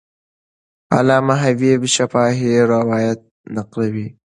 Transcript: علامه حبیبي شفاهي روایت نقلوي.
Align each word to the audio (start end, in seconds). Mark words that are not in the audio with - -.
علامه 0.97 1.35
حبیبي 1.43 1.89
شفاهي 1.95 2.53
روایت 2.73 3.19
نقلوي. 3.55 4.07